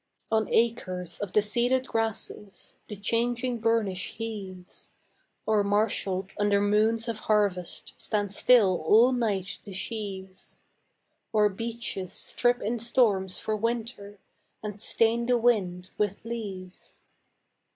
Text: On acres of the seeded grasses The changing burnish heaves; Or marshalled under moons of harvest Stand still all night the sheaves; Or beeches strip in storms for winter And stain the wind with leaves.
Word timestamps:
On 0.31 0.47
acres 0.49 1.19
of 1.19 1.31
the 1.31 1.43
seeded 1.43 1.87
grasses 1.87 2.73
The 2.87 2.95
changing 2.95 3.59
burnish 3.59 4.13
heaves; 4.13 4.93
Or 5.45 5.63
marshalled 5.63 6.31
under 6.39 6.59
moons 6.59 7.07
of 7.07 7.19
harvest 7.29 7.93
Stand 7.97 8.33
still 8.33 8.81
all 8.83 9.11
night 9.11 9.59
the 9.63 9.73
sheaves; 9.73 10.57
Or 11.31 11.49
beeches 11.49 12.11
strip 12.13 12.63
in 12.63 12.79
storms 12.79 13.37
for 13.37 13.55
winter 13.55 14.17
And 14.63 14.81
stain 14.81 15.27
the 15.27 15.37
wind 15.37 15.91
with 15.99 16.25
leaves. 16.25 17.03